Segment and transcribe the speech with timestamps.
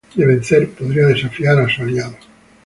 [0.15, 2.17] De vencer, podría desafiar a su aliado.